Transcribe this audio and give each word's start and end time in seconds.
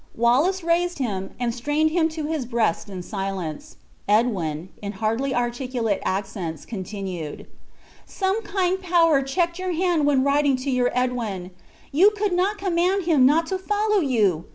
Wallace 0.15 0.63
raised 0.63 0.97
him, 0.97 1.29
and 1.39 1.53
strained 1.53 1.91
him 1.91 2.09
to 2.09 2.25
his 2.25 2.47
breast 2.47 2.89
in 2.89 3.03
silence. 3.03 3.75
Edwin, 4.07 4.69
in 4.81 4.93
hardly 4.93 5.35
articulate 5.35 6.01
accents, 6.03 6.65
continued: 6.65 7.45
"Some 8.07 8.41
kind 8.41 8.81
power 8.81 9.21
checked 9.21 9.59
your 9.59 9.73
hand 9.73 10.07
when 10.07 10.23
writing 10.23 10.55
to 10.55 10.71
your 10.71 10.89
Edwin. 10.95 11.51
You 11.91 12.09
could 12.17 12.33
not 12.33 12.57
command 12.57 13.03
him 13.05 13.27
not 13.27 13.45
to 13.45 13.59
follow 13.59 13.99
you! 13.99 14.45